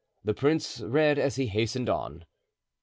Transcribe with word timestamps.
The 0.23 0.33
prince 0.33 0.79
read 0.81 1.19
as 1.19 1.35
he 1.35 1.45
hastened 1.45 1.87
on. 1.87 2.25